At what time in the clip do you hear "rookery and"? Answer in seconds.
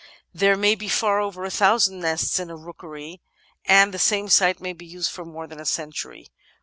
2.57-3.93